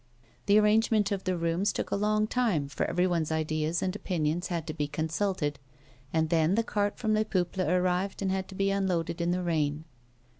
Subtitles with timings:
[0.47, 4.65] The arrangement of the rooms took a long time, for everyone's ideas and opinions had
[4.65, 5.59] to be consulted,
[6.11, 9.43] and then the cart from Les Peuples arrived, and had to be unloaded in the
[9.43, 9.85] rain.